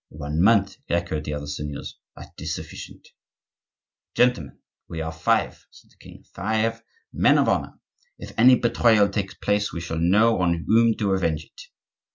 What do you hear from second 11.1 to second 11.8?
avenge it."